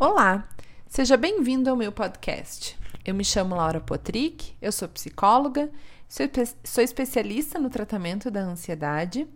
Olá, 0.00 0.48
seja 0.88 1.14
bem-vindo 1.14 1.68
ao 1.68 1.76
meu 1.76 1.92
podcast. 1.92 2.74
Eu 3.04 3.14
me 3.14 3.22
chamo 3.22 3.54
Laura 3.54 3.82
Potrick, 3.82 4.54
eu 4.62 4.72
sou 4.72 4.88
psicóloga, 4.88 5.70
sou, 6.08 6.24
sou 6.64 6.82
especialista 6.82 7.58
no 7.58 7.68
tratamento 7.68 8.30
da 8.30 8.40
ansiedade 8.40 9.28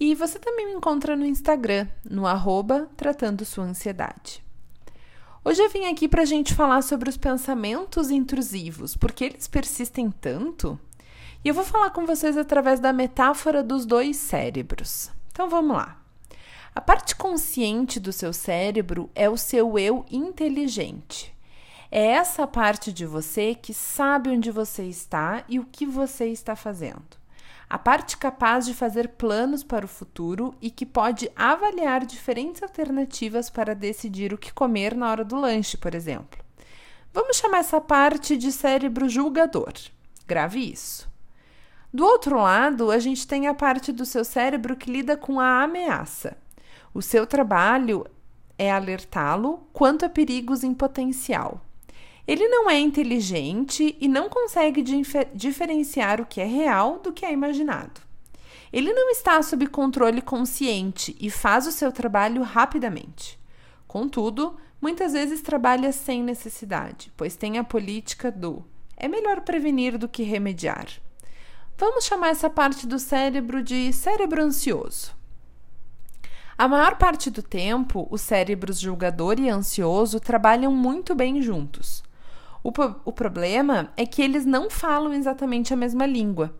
e 0.00 0.14
você 0.14 0.38
também 0.38 0.68
me 0.68 0.72
encontra 0.72 1.14
no 1.14 1.26
Instagram, 1.26 1.86
no 2.02 2.26
arroba 2.26 2.88
Tratando 2.96 3.44
Sua 3.44 3.64
Ansiedade. 3.64 4.42
Hoje 5.44 5.60
eu 5.62 5.68
vim 5.68 5.84
aqui 5.84 6.08
para 6.08 6.22
a 6.22 6.24
gente 6.24 6.54
falar 6.54 6.80
sobre 6.80 7.10
os 7.10 7.18
pensamentos 7.18 8.10
intrusivos, 8.10 8.96
porque 8.96 9.24
eles 9.24 9.48
persistem 9.48 10.10
tanto. 10.10 10.80
E 11.44 11.48
eu 11.48 11.54
vou 11.54 11.62
falar 11.62 11.90
com 11.90 12.06
vocês 12.06 12.38
através 12.38 12.80
da 12.80 12.90
metáfora 12.90 13.62
dos 13.62 13.84
dois 13.84 14.16
cérebros. 14.16 15.10
Então 15.30 15.50
vamos 15.50 15.76
lá. 15.76 15.99
A 16.72 16.80
parte 16.80 17.16
consciente 17.16 17.98
do 17.98 18.12
seu 18.12 18.32
cérebro 18.32 19.10
é 19.14 19.28
o 19.28 19.36
seu 19.36 19.76
eu 19.76 20.04
inteligente. 20.10 21.34
É 21.90 22.06
essa 22.06 22.46
parte 22.46 22.92
de 22.92 23.04
você 23.04 23.56
que 23.56 23.74
sabe 23.74 24.30
onde 24.30 24.52
você 24.52 24.84
está 24.84 25.42
e 25.48 25.58
o 25.58 25.64
que 25.64 25.84
você 25.84 26.26
está 26.26 26.54
fazendo. 26.54 27.18
A 27.68 27.76
parte 27.76 28.16
capaz 28.16 28.66
de 28.66 28.74
fazer 28.74 29.08
planos 29.08 29.64
para 29.64 29.84
o 29.84 29.88
futuro 29.88 30.54
e 30.60 30.70
que 30.70 30.86
pode 30.86 31.30
avaliar 31.34 32.06
diferentes 32.06 32.62
alternativas 32.62 33.50
para 33.50 33.74
decidir 33.74 34.32
o 34.32 34.38
que 34.38 34.52
comer 34.52 34.94
na 34.94 35.10
hora 35.10 35.24
do 35.24 35.36
lanche, 35.36 35.76
por 35.76 35.94
exemplo. 35.94 36.38
Vamos 37.12 37.36
chamar 37.36 37.58
essa 37.58 37.80
parte 37.80 38.36
de 38.36 38.52
cérebro 38.52 39.08
julgador. 39.08 39.72
Grave 40.26 40.72
isso. 40.72 41.10
Do 41.92 42.04
outro 42.04 42.36
lado, 42.38 42.92
a 42.92 43.00
gente 43.00 43.26
tem 43.26 43.48
a 43.48 43.54
parte 43.54 43.90
do 43.90 44.06
seu 44.06 44.24
cérebro 44.24 44.76
que 44.76 44.90
lida 44.90 45.16
com 45.16 45.40
a 45.40 45.64
ameaça. 45.64 46.36
O 46.92 47.00
seu 47.00 47.26
trabalho 47.26 48.06
é 48.58 48.70
alertá-lo 48.70 49.66
quanto 49.72 50.04
a 50.04 50.08
perigos 50.08 50.64
em 50.64 50.74
potencial. 50.74 51.64
Ele 52.26 52.46
não 52.48 52.68
é 52.68 52.78
inteligente 52.78 53.96
e 54.00 54.06
não 54.06 54.28
consegue 54.28 54.84
diferenciar 55.34 56.20
o 56.20 56.26
que 56.26 56.40
é 56.40 56.44
real 56.44 56.98
do 56.98 57.12
que 57.12 57.24
é 57.24 57.32
imaginado. 57.32 58.00
Ele 58.72 58.92
não 58.92 59.10
está 59.10 59.42
sob 59.42 59.66
controle 59.66 60.22
consciente 60.22 61.16
e 61.20 61.30
faz 61.30 61.66
o 61.66 61.72
seu 61.72 61.90
trabalho 61.90 62.42
rapidamente. 62.42 63.38
Contudo, 63.88 64.56
muitas 64.80 65.12
vezes 65.12 65.42
trabalha 65.42 65.90
sem 65.90 66.22
necessidade, 66.22 67.12
pois 67.16 67.34
tem 67.34 67.58
a 67.58 67.64
política 67.64 68.30
do 68.30 68.64
é 68.96 69.08
melhor 69.08 69.40
prevenir 69.40 69.96
do 69.96 70.06
que 70.06 70.22
remediar. 70.22 70.86
Vamos 71.78 72.04
chamar 72.04 72.28
essa 72.28 72.50
parte 72.50 72.86
do 72.86 72.98
cérebro 72.98 73.62
de 73.62 73.90
cérebro 73.94 74.42
ansioso. 74.42 75.18
A 76.60 76.68
maior 76.68 76.96
parte 76.96 77.30
do 77.30 77.42
tempo, 77.42 78.06
os 78.10 78.20
cérebros 78.20 78.78
julgador 78.78 79.40
e 79.40 79.48
ansioso 79.48 80.20
trabalham 80.20 80.70
muito 80.70 81.14
bem 81.14 81.40
juntos. 81.40 82.04
O, 82.62 82.70
o 83.06 83.12
problema 83.14 83.90
é 83.96 84.04
que 84.04 84.20
eles 84.20 84.44
não 84.44 84.68
falam 84.68 85.14
exatamente 85.14 85.72
a 85.72 85.76
mesma 85.76 86.04
língua. 86.04 86.54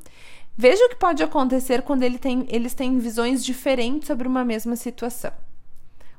Veja 0.57 0.83
o 0.87 0.89
que 0.89 0.97
pode 0.97 1.23
acontecer 1.23 1.83
quando 1.83 2.03
ele 2.03 2.19
tem, 2.19 2.47
eles 2.49 2.73
têm 2.73 2.99
visões 2.99 3.45
diferentes 3.45 4.07
sobre 4.07 4.27
uma 4.27 4.43
mesma 4.43 4.75
situação. 4.75 5.33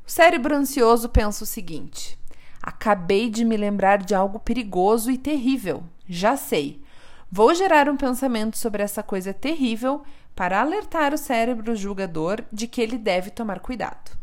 O 0.06 0.12
cérebro 0.12 0.54
ansioso 0.54 1.10
pensa 1.10 1.44
o 1.44 1.48
seguinte: 1.48 2.20
acabei 2.62 3.32
de 3.32 3.44
me 3.44 3.58
lembrar 3.58 4.04
de 4.04 4.14
algo 4.14 4.38
perigoso 4.38 5.10
e 5.10 5.18
terrível. 5.18 5.84
Já 6.08 6.38
sei. 6.38 6.80
Vou 7.32 7.56
gerar 7.56 7.90
um 7.90 7.98
pensamento 7.98 8.60
sobre 8.60 8.84
essa 8.84 9.02
coisa 9.02 9.34
terrível 9.34 10.04
para 10.36 10.62
alertar 10.62 11.14
o 11.14 11.18
cérebro 11.18 11.76
julgador 11.76 12.44
de 12.52 12.68
que 12.68 12.82
ele 12.82 12.98
deve 12.98 13.30
tomar 13.30 13.60
cuidado. 13.60 14.18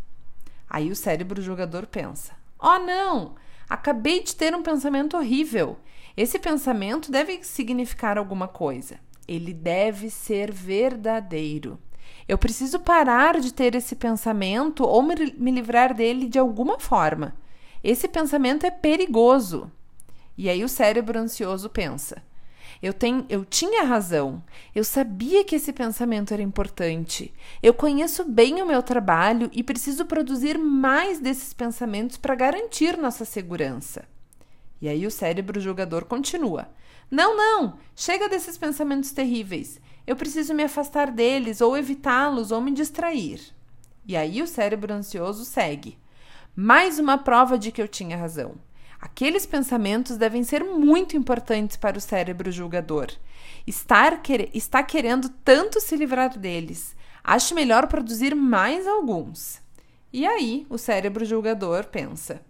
Aí 0.69 0.91
o 0.91 0.97
cérebro 0.97 1.41
julgador 1.41 1.87
pensa: 1.87 2.33
Oh, 2.59 2.79
não! 2.79 3.35
Acabei 3.69 4.23
de 4.23 4.35
ter 4.35 4.55
um 4.55 4.63
pensamento 4.63 5.17
horrível. 5.17 5.79
Esse 6.17 6.39
pensamento 6.39 7.13
deve 7.13 7.45
significar 7.45 8.19
alguma 8.19 8.49
coisa. 8.49 8.99
Ele 9.27 9.53
deve 9.53 10.11
ser 10.11 10.51
verdadeiro. 10.51 11.79
Eu 12.27 12.39
preciso 12.39 12.81
parar 12.81 13.41
de 13.41 13.53
ter 13.53 13.75
esse 13.75 13.95
pensamento 13.95 14.85
ou 14.85 15.03
me, 15.03 15.15
livrar 15.15 15.95
dele 15.95 16.27
de 16.29 16.39
alguma 16.39 16.79
forma. 16.79 17.35
Esse 17.85 18.09
pensamento 18.09 18.67
é 18.67 18.71
perigoso. 18.71 19.71
E 20.37 20.49
aí 20.49 20.65
o 20.65 20.69
cérebro 20.69 21.19
ansioso 21.19 21.69
pensa: 21.71 22.23
eu, 22.83 22.93
tenho, 22.93 23.27
eu 23.29 23.45
tinha 23.45 23.85
razão. 23.85 24.43
Eu 24.75 24.85
sabia 24.85 25.45
que 25.45 25.57
esse 25.57 25.73
pensamento 25.73 26.33
era 26.33 26.43
importante. 26.43 27.35
Eu 27.63 27.75
conheço 27.75 28.25
bem 28.25 28.63
o 28.63 28.67
meu 28.67 28.83
trabalho 28.83 29.51
e 29.53 29.63
preciso 29.63 30.05
produzir 30.07 30.59
mais 30.59 31.19
desses 31.19 31.53
pensamentos 31.53 32.17
para 32.17 32.35
garantir 32.35 32.97
nossa 32.97 33.25
segurança. 33.25 34.05
E 34.81 34.89
aí 34.89 35.07
o 35.07 35.11
cérebro 35.11 35.61
julgador 35.61 36.05
continua: 36.05 36.69
Não, 37.11 37.37
não! 37.37 37.79
Chega 37.97 38.29
desses 38.29 38.57
pensamentos 38.57 39.11
terríveis. 39.11 39.81
Eu 40.07 40.17
preciso 40.17 40.55
me 40.55 40.63
afastar 40.63 41.11
deles, 41.11 41.61
ou 41.61 41.77
evitá-los, 41.77 42.51
ou 42.51 42.61
me 42.61 42.71
distrair. 42.71 43.41
E 44.07 44.17
aí 44.17 44.41
o 44.41 44.47
cérebro 44.47 44.95
ansioso 44.95 45.45
segue. 45.45 45.99
Mais 46.57 46.99
uma 46.99 47.19
prova 47.19 47.59
de 47.59 47.71
que 47.71 47.83
eu 47.83 47.87
tinha 47.87 48.17
razão. 48.17 48.55
Aqueles 49.01 49.47
pensamentos 49.47 50.17
devem 50.17 50.43
ser 50.43 50.65
muito 50.65 51.17
importantes 51.17 51.77
para 51.77 51.97
o 51.97 52.01
cérebro 52.01 52.51
julgador. 52.51 53.13
Estar, 53.67 54.21
está 54.53 54.83
querendo 54.83 55.29
tanto 55.45 55.81
se 55.81 55.95
livrar 55.95 56.37
deles. 56.37 56.97
Acho 57.23 57.55
melhor 57.55 57.87
produzir 57.87 58.35
mais 58.35 58.87
alguns. 58.87 59.61
E 60.13 60.27
aí, 60.27 60.67
o 60.69 60.77
cérebro 60.77 61.25
julgador 61.25 61.87
pensa: 61.87 62.43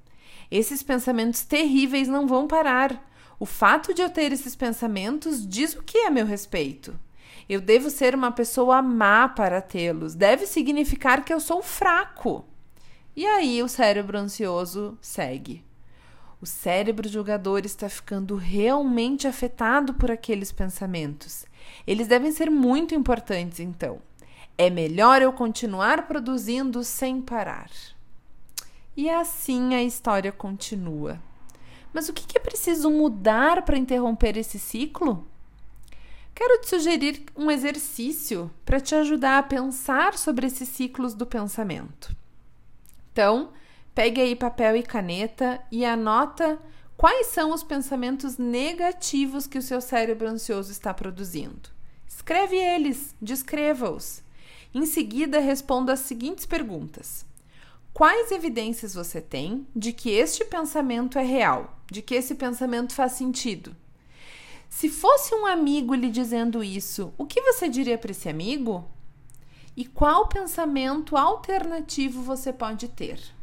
esses 0.50 0.82
pensamentos 0.82 1.42
terríveis 1.42 2.08
não 2.08 2.26
vão 2.26 2.46
parar. 2.46 3.06
O 3.38 3.44
fato 3.44 3.92
de 3.92 4.02
eu 4.02 4.08
ter 4.08 4.32
esses 4.32 4.56
pensamentos 4.56 5.46
diz 5.46 5.74
o 5.74 5.82
que 5.82 5.98
a 5.98 6.10
meu 6.10 6.24
respeito. 6.24 6.98
Eu 7.48 7.60
devo 7.60 7.90
ser 7.90 8.14
uma 8.14 8.32
pessoa 8.32 8.82
má 8.82 9.28
para 9.28 9.60
tê-los. 9.60 10.14
Deve 10.14 10.46
significar 10.46 11.24
que 11.24 11.32
eu 11.32 11.40
sou 11.40 11.62
fraco. 11.62 12.44
E 13.14 13.26
aí 13.26 13.62
o 13.62 13.68
cérebro 13.68 14.18
ansioso 14.18 14.98
segue. 15.00 15.67
O 16.40 16.46
cérebro 16.46 17.08
julgador 17.08 17.62
está 17.64 17.88
ficando 17.88 18.36
realmente 18.36 19.26
afetado 19.26 19.94
por 19.94 20.10
aqueles 20.10 20.52
pensamentos. 20.52 21.44
Eles 21.86 22.06
devem 22.06 22.30
ser 22.30 22.48
muito 22.50 22.94
importantes, 22.94 23.58
então. 23.58 24.00
É 24.56 24.70
melhor 24.70 25.20
eu 25.20 25.32
continuar 25.32 26.06
produzindo 26.06 26.84
sem 26.84 27.20
parar. 27.20 27.70
E 28.96 29.08
assim 29.10 29.74
a 29.74 29.82
história 29.82 30.30
continua. 30.30 31.20
Mas 31.92 32.08
o 32.08 32.12
que 32.12 32.36
é 32.36 32.40
preciso 32.40 32.90
mudar 32.90 33.62
para 33.62 33.78
interromper 33.78 34.36
esse 34.36 34.58
ciclo? 34.58 35.26
Quero 36.34 36.60
te 36.60 36.68
sugerir 36.68 37.24
um 37.36 37.50
exercício 37.50 38.48
para 38.64 38.80
te 38.80 38.94
ajudar 38.94 39.38
a 39.38 39.42
pensar 39.42 40.16
sobre 40.16 40.46
esses 40.46 40.68
ciclos 40.68 41.14
do 41.14 41.26
pensamento. 41.26 42.14
Então, 43.10 43.52
Pegue 43.98 44.20
aí 44.20 44.36
papel 44.36 44.76
e 44.76 44.82
caneta 44.84 45.60
e 45.72 45.84
anota 45.84 46.56
quais 46.96 47.26
são 47.26 47.52
os 47.52 47.64
pensamentos 47.64 48.38
negativos 48.38 49.44
que 49.44 49.58
o 49.58 49.62
seu 49.62 49.80
cérebro 49.80 50.28
ansioso 50.28 50.70
está 50.70 50.94
produzindo. 50.94 51.68
Escreve 52.06 52.54
eles, 52.54 53.12
descreva-os. 53.20 54.22
Em 54.72 54.86
seguida, 54.86 55.40
responda 55.40 55.94
as 55.94 55.98
seguintes 55.98 56.46
perguntas: 56.46 57.26
Quais 57.92 58.30
evidências 58.30 58.94
você 58.94 59.20
tem 59.20 59.66
de 59.74 59.92
que 59.92 60.10
este 60.10 60.44
pensamento 60.44 61.18
é 61.18 61.24
real, 61.24 61.76
de 61.90 62.00
que 62.00 62.14
esse 62.14 62.36
pensamento 62.36 62.94
faz 62.94 63.14
sentido? 63.14 63.74
Se 64.68 64.88
fosse 64.88 65.34
um 65.34 65.44
amigo 65.44 65.92
lhe 65.92 66.08
dizendo 66.08 66.62
isso, 66.62 67.12
o 67.18 67.26
que 67.26 67.40
você 67.40 67.68
diria 67.68 67.98
para 67.98 68.12
esse 68.12 68.28
amigo? 68.28 68.88
E 69.76 69.84
qual 69.84 70.28
pensamento 70.28 71.16
alternativo 71.16 72.22
você 72.22 72.52
pode 72.52 72.86
ter? 72.86 73.36